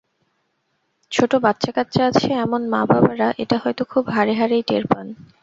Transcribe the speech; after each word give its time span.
ছোট 1.11 1.31
বাচ্চা-কাচ্চা 1.35 2.01
আছে, 2.05 2.27
এমন 2.35 2.61
মা-বাবারা 2.69 3.27
এটা 3.37 3.57
হয়তো 3.63 3.83
খুব 3.85 4.03
হাড়ে 4.09 4.33
হাড়েই 4.33 4.63
টের 4.67 4.83
পান। 4.87 5.07